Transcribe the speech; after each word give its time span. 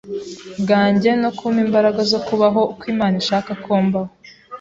bwanjye 0.61 1.09
no 1.21 1.29
kumpa 1.37 1.59
imbaraga 1.65 2.01
zo 2.11 2.19
kubaho 2.27 2.59
uko 2.71 2.83
Imana 2.93 3.15
ishaka 3.23 3.51
ko 3.63 3.71
mbaho. 3.85 4.11